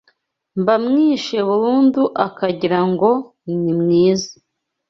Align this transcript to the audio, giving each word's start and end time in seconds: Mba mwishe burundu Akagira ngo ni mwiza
Mba 0.59 0.73
mwishe 0.85 1.37
burundu 1.47 2.01
Akagira 2.25 2.79
ngo 2.91 3.11
ni 3.61 3.73
mwiza 3.79 4.33